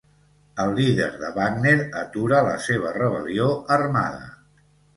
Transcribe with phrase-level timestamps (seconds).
[0.61, 4.27] El líder de Wagner atura la seva rebel·lió armada